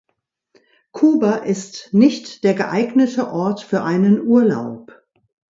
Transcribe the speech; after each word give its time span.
Kuba 0.93 1.35
ist 1.43 1.89
nicht 1.93 2.43
der 2.43 2.55
geeignete 2.55 3.29
Ort 3.31 3.61
für 3.61 3.83
einen 3.83 4.19
Urlaub. 4.25 4.99